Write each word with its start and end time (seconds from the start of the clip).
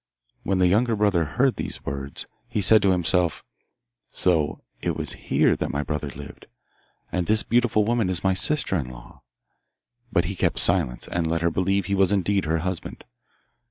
When 0.41 0.57
the 0.57 0.65
younger 0.65 0.95
brother 0.95 1.25
heard 1.25 1.57
these 1.57 1.85
words 1.85 2.25
he 2.47 2.59
said 2.59 2.81
to 2.81 2.89
himself, 2.89 3.43
'So 4.07 4.63
it 4.81 4.97
was 4.97 5.13
here 5.13 5.55
that 5.55 5.69
my 5.69 5.83
brother 5.83 6.09
lived, 6.09 6.47
and 7.11 7.27
this 7.27 7.43
beautiful 7.43 7.85
woman 7.85 8.09
is 8.09 8.23
my 8.23 8.33
sister 8.33 8.75
in 8.75 8.89
law,' 8.89 9.21
but 10.11 10.25
he 10.25 10.35
kept 10.35 10.57
silence, 10.57 11.07
and 11.07 11.27
let 11.29 11.43
her 11.43 11.51
believe 11.51 11.85
he 11.85 11.93
was 11.93 12.11
indeed 12.11 12.45
her 12.45 12.57
husband. 12.65 13.05